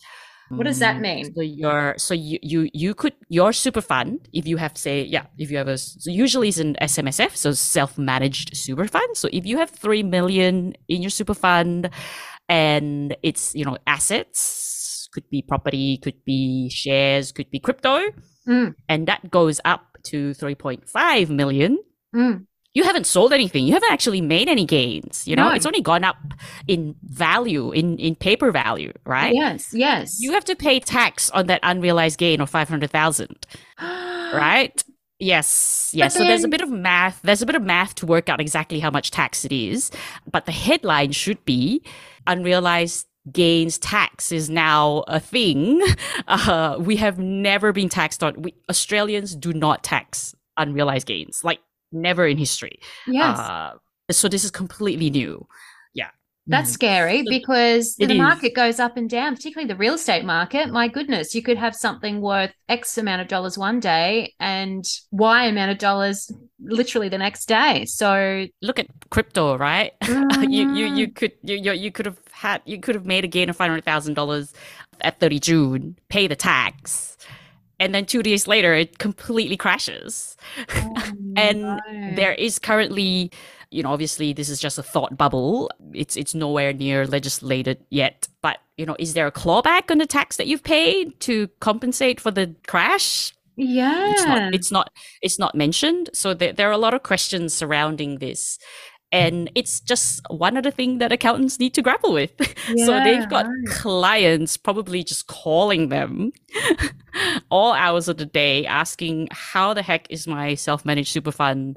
What 0.56 0.64
does 0.66 0.78
that 0.80 0.97
Mm, 0.97 1.00
mean? 1.00 1.35
So 1.35 1.40
your 1.42 1.94
so 1.97 2.14
you 2.14 2.38
you 2.42 2.68
you 2.75 2.94
could 2.94 3.14
your 3.28 3.52
super 3.52 3.80
fund 3.80 4.28
if 4.32 4.47
you 4.47 4.56
have 4.59 4.76
say 4.76 5.02
yeah 5.02 5.26
if 5.38 5.50
you 5.50 5.56
have 5.56 5.68
a 5.68 5.78
so 5.78 6.11
usually 6.11 6.49
it's 6.49 6.59
an 6.59 6.76
SMSF 6.80 7.37
so 7.37 7.52
self 7.52 7.97
managed 7.97 8.56
super 8.56 8.87
fund. 8.87 9.16
So 9.16 9.28
if 9.32 9.47
you 9.47 9.59
have 9.59 9.71
three 9.71 10.02
million 10.02 10.75
in 10.88 11.00
your 11.02 11.11
super 11.11 11.35
fund, 11.35 11.88
and 12.49 13.16
it's 13.23 13.54
you 13.54 13.64
know 13.64 13.78
assets 13.87 15.09
could 15.12 15.28
be 15.30 15.42
property, 15.42 15.99
could 15.99 16.25
be 16.25 16.68
shares, 16.71 17.32
could 17.32 17.50
be 17.50 17.59
crypto, 17.61 18.00
Mm. 18.49 18.75
and 18.88 19.06
that 19.06 19.30
goes 19.30 19.61
up 19.64 19.99
to 20.04 20.35
three 20.35 20.54
point 20.56 20.88
five 20.88 21.30
million. 21.30 21.78
Mm. 22.14 22.47
You 22.75 22.85
haven't 22.85 23.07
sold 23.07 23.33
anything. 23.35 23.67
You 23.67 23.75
haven't 23.75 23.93
actually 23.93 24.21
made 24.23 24.49
any 24.49 24.64
gains. 24.64 25.29
You 25.29 25.37
know, 25.37 25.49
No. 25.50 25.55
it's 25.55 25.67
only 25.67 25.83
gone 25.83 26.05
up 26.05 26.17
in 26.67 26.95
value, 27.02 27.71
in 27.73 27.99
in 27.99 28.14
paper 28.14 28.50
value, 28.50 28.93
right? 29.05 29.35
Yes. 29.35 29.75
Yes. 29.75 30.19
You 30.21 30.33
have 30.33 30.45
to 30.47 30.57
pay 30.57 30.81
tax 30.81 31.29
on 31.31 31.47
that 31.49 31.61
unrealized 31.62 32.19
gain 32.19 32.41
of 32.41 32.49
500,000, 32.49 33.47
right? 34.35 34.83
Yes. 35.19 35.93
Yes. 35.95 36.14
So 36.14 36.25
there's 36.25 36.45
a 36.45 36.49
bit 36.49 36.62
of 36.62 36.71
math. 36.71 37.21
There's 37.23 37.43
a 37.43 37.47
bit 37.47 37.55
of 37.55 37.62
math 37.62 37.95
to 37.97 38.07
work 38.07 38.29
out 38.29 38.41
exactly 38.41 38.81
how 38.81 38.91
much 38.91 39.11
tax 39.11 39.45
it 39.45 39.52
is. 39.52 39.91
But 40.31 40.47
the 40.47 40.52
headline 40.52 41.12
should 41.12 41.45
be 41.45 41.83
unrealized 42.26 43.07
gains 43.31 43.79
tax 43.79 44.33
is 44.33 44.50
now 44.50 45.05
a 45.09 45.21
thing. 45.21 45.81
Uh, 46.29 46.76
we 46.81 46.97
have 46.97 47.19
never 47.19 47.73
been 47.73 47.88
taxed 47.88 48.23
on, 48.23 48.41
we, 48.41 48.55
Australians 48.71 49.35
do 49.37 49.52
not 49.52 49.83
tax 49.85 50.35
unrealized 50.57 51.07
gains, 51.07 51.41
like 51.45 51.59
never 51.92 52.26
in 52.26 52.38
history. 52.38 52.78
Yes. 53.06 53.38
Uh, 53.38 53.72
so 54.11 54.28
this 54.28 54.44
is 54.44 54.50
completely 54.50 55.11
new. 55.11 55.46
Yeah. 55.94 56.08
That's 56.46 56.70
Mhm. 56.70 56.75
scary 56.75 57.22
because 57.28 57.94
It 58.00 58.08
the 58.08 58.14
is. 58.14 58.18
market 58.18 58.54
goes 58.54 58.80
up 58.80 58.96
and 58.96 59.08
down, 59.08 59.37
particularly 59.37 59.68
the 59.68 59.76
real 59.76 59.94
estate 59.94 60.25
market. 60.25 60.70
My 60.70 60.88
goodness, 60.88 61.34
you 61.34 61.42
could 61.42 61.56
have 61.56 61.75
something 61.76 62.20
worth 62.20 62.50
X 62.68 62.99
amount 62.99 63.22
of 63.22 63.28
dollars 63.28 63.56
one 63.56 63.78
day 63.80 64.34
and 64.40 64.84
Y 65.12 65.44
amount 65.44 65.70
of 65.70 65.78
dollars 65.78 66.30
literally 66.61 67.08
the 67.08 67.18
next 67.18 67.46
day. 67.46 67.84
So 67.84 68.46
look 68.61 68.78
at 68.80 68.87
crypto, 69.11 69.56
right? 69.56 69.92
you 70.49 70.68
you 70.75 70.87
you 70.87 71.06
Mm. 71.08 71.14
could 71.14 71.32
you 71.42 71.56
you, 71.56 71.72
you 71.72 71.92
could 71.92 72.06
have 72.06 72.18
had 72.32 72.61
you 72.64 72.80
could 72.80 72.96
have 72.96 73.06
made 73.06 73.25
a 73.25 73.28
gain 73.28 73.49
of 73.49 73.56
five 73.56 73.68
hundred 73.70 73.84
thousand 73.84 74.14
dollars 74.14 74.52
at 75.00 75.20
thirty 75.20 75.38
June, 75.38 75.96
pay 76.08 76.26
the 76.26 76.37
tax, 76.37 77.16
and 77.78 77.94
then 77.94 78.04
two 78.04 78.22
days 78.22 78.46
later 78.49 78.75
it 78.75 78.99
completely 78.99 79.56
crashes. 79.56 80.37
And 81.37 81.62
no. 81.62 81.81
there 82.15 82.33
is 82.33 82.59
currently 82.59 83.31
you 83.71 83.83
know 83.83 83.91
obviously 83.91 84.33
this 84.33 84.49
is 84.49 84.61
just 84.61 84.79
a 84.79 84.83
thought 84.83 85.17
bubble. 85.17 85.71
It's 85.93 86.17
it's 86.17 86.35
nowhere 86.35 86.73
near 86.73 87.07
legislated 87.07 87.85
yet. 87.91 88.29
But 88.43 88.59
you 88.77 88.87
know 88.87 88.97
is 88.99 89.15
there 89.15 89.27
a 89.27 89.33
clawback 89.33 89.91
on 89.91 89.99
the 89.99 90.07
tax 90.07 90.37
that 90.37 90.47
you've 90.47 90.65
paid 90.65 91.19
to 91.21 91.49
compensate 91.61 92.21
for 92.21 92.31
the 92.31 92.55
crash? 92.67 93.33
Yeah. 93.55 94.11
it's 94.12 94.25
not 94.25 94.55
it's 94.55 94.73
not 94.73 94.91
it's 95.21 95.39
not 95.39 95.55
mentioned. 95.55 96.11
So 96.15 96.35
there, 96.35 96.53
there 96.53 96.69
are 96.69 96.73
a 96.73 96.79
lot 96.79 96.95
of 96.95 97.03
questions 97.03 97.53
surrounding 97.53 98.19
this 98.19 98.59
and 99.12 99.50
it's 99.54 99.81
just 99.81 100.23
one 100.31 100.57
other 100.57 100.71
thing 100.71 100.99
that 100.99 101.12
accountants 101.12 101.61
need 101.61 101.75
to 101.75 101.83
grapple 101.83 102.12
with. 102.12 102.33
So 102.87 102.99
they've 103.00 103.28
got 103.28 103.47
right. 103.47 103.66
clients 103.69 104.57
probably 104.57 105.04
just 105.04 105.26
calling 105.26 105.88
them 105.88 106.33
all 107.50 107.73
hours 107.73 108.09
of 108.09 108.16
the 108.16 108.25
day 108.25 108.64
asking 108.66 109.28
how 109.31 109.75
the 109.75 109.83
heck 109.83 110.07
is 110.11 110.26
my 110.26 110.54
self-managed 110.54 111.12
super 111.12 111.33
fund 111.33 111.76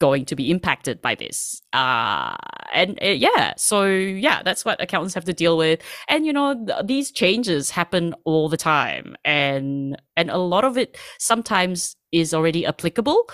going 0.00 0.24
to 0.26 0.34
be 0.34 0.50
impacted 0.50 1.00
by 1.00 1.14
this? 1.14 1.62
Uh 1.72 2.36
and 2.74 2.98
uh, 3.02 3.06
yeah 3.06 3.54
so 3.56 3.86
yeah 3.86 4.42
that's 4.42 4.64
what 4.64 4.80
accountants 4.82 5.14
have 5.14 5.24
to 5.26 5.32
deal 5.32 5.56
with. 5.56 5.80
And 6.08 6.26
you 6.26 6.32
know 6.32 6.54
th- 6.66 6.86
these 6.86 7.10
changes 7.12 7.70
happen 7.70 8.14
all 8.24 8.48
the 8.48 8.56
time. 8.56 9.14
And 9.24 10.00
and 10.16 10.30
a 10.30 10.38
lot 10.38 10.64
of 10.64 10.76
it 10.76 10.96
sometimes 11.18 11.96
is 12.12 12.34
already 12.34 12.66
applicable 12.66 13.28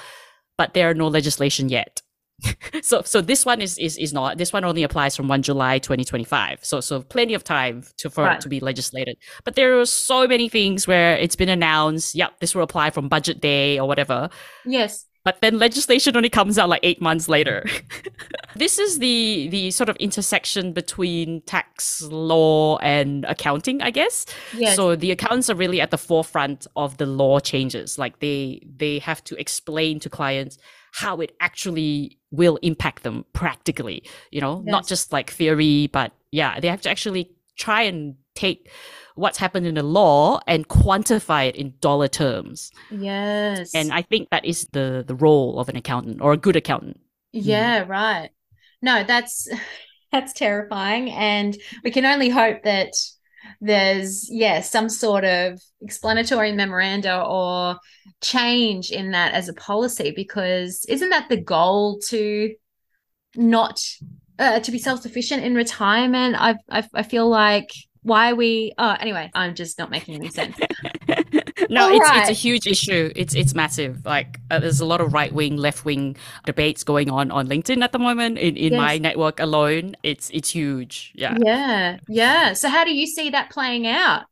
but 0.56 0.74
there 0.74 0.90
are 0.90 0.94
no 0.94 1.08
legislation 1.08 1.68
yet 1.68 2.02
so 2.82 3.02
so 3.02 3.20
this 3.20 3.46
one 3.46 3.60
is, 3.60 3.78
is 3.78 3.96
is 3.96 4.12
not 4.12 4.38
this 4.38 4.52
one 4.52 4.64
only 4.64 4.82
applies 4.82 5.14
from 5.16 5.28
1 5.28 5.42
july 5.42 5.78
2025 5.78 6.64
so 6.64 6.80
so 6.80 7.00
plenty 7.00 7.32
of 7.34 7.44
time 7.44 7.84
to 7.98 8.10
for 8.10 8.24
Right. 8.24 8.36
it 8.36 8.40
to 8.40 8.48
be 8.48 8.58
legislated 8.60 9.16
but 9.44 9.54
there 9.54 9.78
are 9.78 9.86
so 9.86 10.26
many 10.26 10.48
things 10.48 10.86
where 10.86 11.16
it's 11.16 11.36
been 11.36 11.48
announced 11.48 12.14
yep 12.14 12.32
this 12.40 12.54
will 12.54 12.62
apply 12.62 12.90
from 12.90 13.08
budget 13.08 13.40
day 13.40 13.78
or 13.78 13.86
whatever 13.86 14.28
Yes. 14.66 15.06
but 15.24 15.40
then 15.40 15.58
legislation 15.58 16.16
only 16.16 16.28
comes 16.28 16.58
out 16.58 16.68
like 16.68 16.80
eight 16.82 17.00
months 17.00 17.28
later. 17.30 17.64
this 18.56 18.78
is 18.78 18.98
the 18.98 19.48
the 19.48 19.70
sort 19.70 19.88
of 19.88 19.96
intersection 19.96 20.72
between 20.74 21.40
tax 21.42 22.02
law 22.02 22.76
and 22.78 23.24
accounting, 23.24 23.80
I 23.80 23.90
guess. 23.90 24.26
Yes. 24.54 24.76
So 24.76 24.94
the 24.96 25.10
accountants 25.12 25.48
are 25.48 25.54
really 25.54 25.80
at 25.80 25.90
the 25.90 25.96
forefront 25.98 26.66
of 26.76 26.98
the 26.98 27.06
law 27.06 27.40
changes. 27.40 27.98
Like 27.98 28.18
they 28.20 28.60
they 28.76 28.98
have 28.98 29.24
to 29.24 29.34
explain 29.36 29.98
to 30.00 30.10
clients 30.10 30.58
how 30.94 31.20
it 31.20 31.34
actually 31.40 32.18
will 32.30 32.56
impact 32.62 33.02
them 33.02 33.24
practically. 33.32 34.04
You 34.30 34.40
know, 34.40 34.62
not 34.64 34.86
just 34.86 35.12
like 35.12 35.30
theory, 35.30 35.88
but 35.88 36.12
yeah, 36.30 36.60
they 36.60 36.68
have 36.68 36.82
to 36.82 36.90
actually 36.90 37.32
try 37.56 37.82
and 37.82 38.14
take 38.34 38.70
what's 39.16 39.38
happened 39.38 39.66
in 39.66 39.74
the 39.74 39.82
law 39.82 40.40
and 40.46 40.68
quantify 40.68 41.48
it 41.48 41.56
in 41.56 41.74
dollar 41.80 42.08
terms. 42.08 42.70
yes. 42.90 43.74
And 43.74 43.92
I 43.92 44.02
think 44.02 44.30
that 44.30 44.44
is 44.44 44.68
the 44.72 45.04
the 45.06 45.16
role 45.16 45.58
of 45.58 45.68
an 45.68 45.76
accountant 45.76 46.20
or 46.20 46.32
a 46.32 46.36
good 46.36 46.56
accountant. 46.56 46.98
Mm. 47.34 47.40
Yeah, 47.44 47.84
right. 47.88 48.30
No, 48.80 49.02
that's 49.02 49.48
that's 50.12 50.32
terrifying, 50.32 51.10
and 51.10 51.56
we 51.82 51.90
can 51.90 52.04
only 52.06 52.28
hope 52.28 52.62
that 52.62 52.92
there's 53.60 54.28
yeah 54.30 54.60
some 54.60 54.88
sort 54.88 55.24
of 55.24 55.60
explanatory 55.80 56.52
memoranda 56.52 57.20
or 57.22 57.78
change 58.20 58.90
in 58.90 59.12
that 59.12 59.34
as 59.34 59.48
a 59.48 59.54
policy 59.54 60.12
because 60.14 60.84
isn't 60.88 61.10
that 61.10 61.28
the 61.28 61.36
goal 61.36 61.98
to 62.08 62.54
not 63.36 63.80
uh, 64.38 64.60
to 64.60 64.72
be 64.72 64.78
self-sufficient 64.78 65.44
in 65.44 65.54
retirement? 65.54 66.36
I 66.38 66.56
I 66.70 66.88
I 66.94 67.02
feel 67.02 67.28
like 67.28 67.70
why 68.02 68.32
are 68.32 68.34
we 68.34 68.72
oh 68.78 68.96
anyway 69.00 69.30
I'm 69.34 69.54
just 69.54 69.78
not 69.78 69.90
making 69.90 70.14
any 70.14 70.30
sense. 70.30 70.56
no, 71.70 71.90
it's 71.90 72.10
it's 72.10 72.30
a 72.30 72.32
huge 72.32 72.66
issue. 72.66 73.12
It's 73.16 73.34
it's 73.34 73.54
massive. 73.54 74.04
Like 74.04 74.40
uh, 74.50 74.58
there's 74.58 74.80
a 74.80 74.84
lot 74.84 75.00
of 75.00 75.12
right 75.12 75.32
wing, 75.32 75.56
left 75.56 75.84
wing 75.84 76.16
debates 76.44 76.84
going 76.84 77.10
on 77.10 77.30
on 77.30 77.48
LinkedIn 77.48 77.82
at 77.82 77.92
the 77.92 77.98
moment. 77.98 78.38
In 78.38 78.56
in 78.56 78.76
my 78.76 78.98
network 78.98 79.40
alone, 79.40 79.96
it's 80.02 80.30
it's 80.30 80.50
huge. 80.50 81.12
Yeah. 81.14 81.36
Yeah, 81.44 81.98
yeah. 82.08 82.52
So 82.52 82.68
how 82.68 82.84
do 82.84 82.94
you 82.94 83.06
see 83.06 83.30
that 83.30 83.50
playing 83.50 83.86
out? 83.86 84.24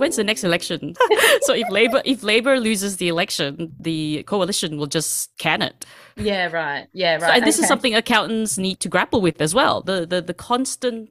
When's 0.00 0.16
the 0.16 0.24
next 0.24 0.42
election? 0.44 0.94
so 1.42 1.52
if 1.54 1.68
Labor 1.70 2.02
if 2.04 2.22
Labor 2.22 2.58
loses 2.58 2.96
the 2.96 3.08
election, 3.08 3.72
the 3.78 4.22
coalition 4.24 4.76
will 4.78 4.86
just 4.88 5.30
can 5.38 5.62
it. 5.62 5.84
Yeah, 6.16 6.46
right. 6.50 6.86
Yeah, 6.92 7.18
So, 7.18 7.26
right. 7.26 7.36
and 7.38 7.46
this 7.46 7.58
is 7.58 7.66
something 7.68 7.94
accountants 7.94 8.58
need 8.58 8.80
to 8.80 8.88
grapple 8.88 9.20
with 9.20 9.40
as 9.40 9.54
well. 9.54 9.80
The 9.82 10.06
the 10.06 10.20
the 10.20 10.34
constant 10.34 11.10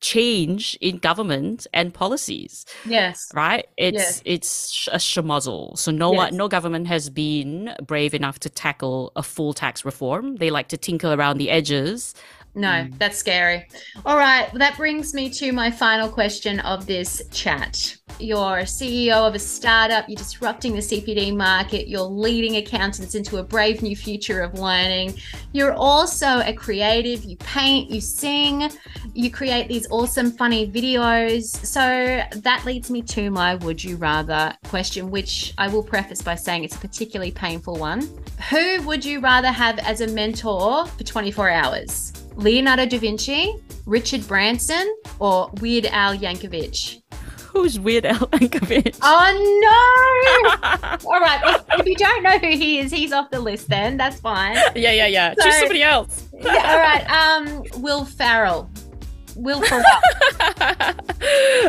change 0.00 0.78
in 0.80 0.98
government 0.98 1.66
and 1.74 1.92
policies. 1.92 2.64
Yes. 2.86 3.28
right? 3.34 3.66
It's 3.76 3.96
Yes. 3.96 4.22
it's 4.24 4.88
a 4.92 4.98
schmozzle. 4.98 5.76
So 5.76 5.90
no 5.90 6.12
Yes. 6.12 6.32
no 6.32 6.46
government 6.48 6.86
has 6.86 7.10
been 7.10 7.74
brave 7.84 8.14
enough 8.14 8.38
to 8.40 8.48
tackle 8.48 9.10
a 9.16 9.22
full 9.24 9.52
tax 9.52 9.84
reform. 9.84 10.36
They 10.36 10.50
like 10.50 10.68
to 10.68 10.76
tinkle 10.76 11.12
around 11.12 11.38
the 11.38 11.50
edges. 11.50 12.14
No, 12.58 12.68
mm. 12.68 12.98
that's 12.98 13.16
scary. 13.16 13.68
All 14.04 14.16
right, 14.16 14.52
well, 14.52 14.58
that 14.58 14.76
brings 14.76 15.14
me 15.14 15.30
to 15.30 15.52
my 15.52 15.70
final 15.70 16.08
question 16.08 16.58
of 16.60 16.86
this 16.86 17.22
chat. 17.30 17.96
You're 18.18 18.58
a 18.58 18.64
CEO 18.64 19.28
of 19.28 19.36
a 19.36 19.38
startup, 19.38 20.08
you're 20.08 20.16
disrupting 20.16 20.72
the 20.72 20.80
CPD 20.80 21.36
market, 21.36 21.86
you're 21.86 22.00
leading 22.00 22.56
accountants 22.56 23.14
into 23.14 23.36
a 23.36 23.44
brave 23.44 23.80
new 23.80 23.94
future 23.94 24.40
of 24.40 24.58
learning. 24.58 25.14
You're 25.52 25.74
also 25.74 26.40
a 26.40 26.52
creative, 26.52 27.22
you 27.22 27.36
paint, 27.36 27.90
you 27.90 28.00
sing, 28.00 28.72
you 29.14 29.30
create 29.30 29.68
these 29.68 29.86
awesome, 29.92 30.32
funny 30.32 30.68
videos. 30.68 31.44
So 31.64 31.80
that 32.40 32.64
leads 32.64 32.90
me 32.90 33.02
to 33.02 33.30
my 33.30 33.54
would 33.54 33.84
you 33.84 33.96
rather 33.98 34.52
question, 34.64 35.12
which 35.12 35.54
I 35.58 35.68
will 35.68 35.84
preface 35.84 36.20
by 36.20 36.34
saying 36.34 36.64
it's 36.64 36.74
a 36.74 36.80
particularly 36.80 37.30
painful 37.30 37.76
one. 37.76 38.00
Who 38.50 38.82
would 38.82 39.04
you 39.04 39.20
rather 39.20 39.52
have 39.52 39.78
as 39.78 40.00
a 40.00 40.08
mentor 40.08 40.86
for 40.86 41.04
24 41.04 41.50
hours? 41.50 42.17
Leonardo 42.38 42.86
da 42.86 42.98
Vinci, 42.98 43.54
Richard 43.84 44.26
Branson, 44.28 44.86
or 45.18 45.50
Weird 45.60 45.86
Al 45.86 46.16
Yankovic? 46.16 47.02
Who's 47.52 47.80
Weird 47.80 48.06
Al 48.06 48.14
Yankovic? 48.28 48.96
Oh 49.02 49.30
no! 51.02 51.10
All 51.10 51.20
right, 51.20 51.40
well, 51.42 51.64
if 51.80 51.86
you 51.86 51.96
don't 51.96 52.22
know 52.22 52.38
who 52.38 52.48
he 52.48 52.78
is, 52.78 52.90
he's 52.92 53.12
off 53.12 53.30
the 53.30 53.40
list. 53.40 53.68
Then 53.68 53.96
that's 53.96 54.20
fine. 54.20 54.54
yeah, 54.76 54.92
yeah, 54.92 55.06
yeah. 55.06 55.34
So- 55.36 55.44
Choose 55.44 55.58
somebody 55.58 55.82
else. 55.82 56.28
Yeah, 56.32 56.52
all 56.52 56.78
right. 56.78 57.04
Um, 57.10 57.82
Will 57.82 58.04
Ferrell. 58.04 58.70
Will 59.36 59.60
Ferrell. 59.62 59.84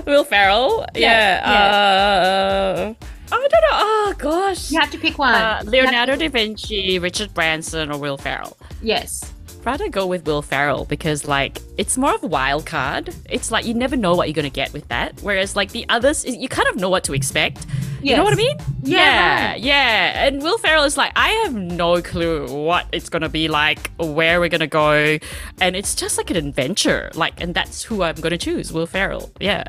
Will 0.06 0.24
Ferrell. 0.24 0.86
Yeah, 0.96 1.42
Yeah. 1.42 1.52
Uh, 1.52 2.94
I 3.32 3.36
don't 3.36 3.52
know. 3.52 3.68
Oh 3.72 4.14
gosh. 4.18 4.72
You 4.72 4.80
have 4.80 4.92
to 4.92 4.98
pick 5.00 5.18
one. 5.18 5.34
Uh, 5.34 5.56
have 5.58 5.64
to- 5.66 5.70
Leonardo 5.72 6.16
da 6.16 6.28
Vinci, 6.30 7.00
Richard 7.00 7.34
Branson, 7.34 7.92
or 7.92 7.98
Will 7.98 8.18
Ferrell. 8.18 8.58
Yes. 8.82 9.34
Rather 9.64 9.90
go 9.90 10.08
with 10.08 10.26
Will 10.26 10.42
Ferrell 10.42 10.86
because 10.86 11.28
like 11.28 11.60
it's 11.78 11.98
more 11.98 12.16
of 12.16 12.24
a 12.24 12.28
wild 12.28 12.66
card. 12.66 13.14
It's 13.30 13.52
like 13.52 13.66
you 13.66 13.74
never 13.74 13.96
know 13.96 14.16
what 14.16 14.28
you're 14.28 14.34
gonna 14.34 14.50
get 14.50 14.74
with 14.74 14.88
that. 14.90 15.20
Whereas 15.22 15.56
like 15.56 15.72
the 15.72 15.86
others, 15.90 16.26
you 16.26 16.50
kind 16.50 16.68
of 16.68 16.76
know 16.78 16.90
what 16.90 17.04
to 17.06 17.14
expect. 17.14 17.66
You 18.02 18.16
know 18.16 18.24
what 18.24 18.32
I 18.32 18.38
mean? 18.38 18.56
Yeah, 18.82 19.56
yeah, 19.56 19.56
yeah. 19.56 20.26
And 20.26 20.42
Will 20.42 20.58
Ferrell 20.58 20.86
is 20.86 20.96
like, 20.96 21.12
I 21.18 21.30
have 21.44 21.54
no 21.54 22.02
clue 22.02 22.48
what 22.48 22.86
it's 22.94 23.10
gonna 23.10 23.28
be 23.28 23.50
like, 23.50 23.92
where 23.98 24.40
we're 24.40 24.48
gonna 24.50 24.68
go, 24.68 25.18
and 25.60 25.76
it's 25.76 25.96
just 25.96 26.18
like 26.18 26.30
an 26.30 26.38
adventure. 26.38 27.12
Like, 27.14 27.42
and 27.42 27.54
that's 27.54 27.84
who 27.84 28.04
I'm 28.04 28.16
gonna 28.16 28.38
choose, 28.38 28.72
Will 28.72 28.88
Ferrell. 28.88 29.32
Yeah, 29.42 29.66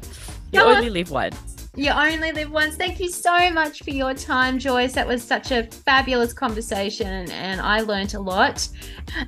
you 0.52 0.60
only 0.60 0.90
live 0.90 1.10
once. 1.10 1.59
You 1.76 1.90
only 1.90 2.32
live 2.32 2.50
once. 2.50 2.76
Thank 2.76 2.98
you 2.98 3.08
so 3.08 3.50
much 3.50 3.82
for 3.82 3.90
your 3.90 4.12
time, 4.12 4.58
Joyce. 4.58 4.92
That 4.94 5.06
was 5.06 5.22
such 5.22 5.52
a 5.52 5.64
fabulous 5.64 6.32
conversation, 6.32 7.30
and 7.30 7.60
I 7.60 7.80
learnt 7.80 8.14
a 8.14 8.20
lot. 8.20 8.68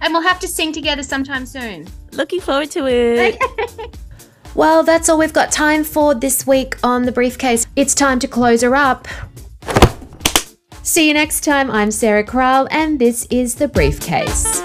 And 0.00 0.12
we'll 0.12 0.22
have 0.22 0.40
to 0.40 0.48
sing 0.48 0.72
together 0.72 1.02
sometime 1.02 1.46
soon. 1.46 1.86
Looking 2.12 2.40
forward 2.40 2.70
to 2.72 2.86
it. 2.86 3.38
Well, 4.54 4.82
that's 4.82 5.08
all 5.08 5.16
we've 5.16 5.32
got 5.32 5.50
time 5.50 5.82
for 5.82 6.14
this 6.14 6.46
week 6.46 6.76
on 6.82 7.04
The 7.04 7.12
Briefcase. 7.12 7.66
It's 7.74 7.94
time 7.94 8.18
to 8.18 8.28
close 8.28 8.60
her 8.60 8.76
up. 8.76 9.08
See 10.82 11.08
you 11.08 11.14
next 11.14 11.42
time. 11.42 11.70
I'm 11.70 11.90
Sarah 11.90 12.24
Kraal, 12.24 12.68
and 12.70 12.98
this 12.98 13.26
is 13.30 13.54
The 13.54 13.68
Briefcase. 13.68 14.60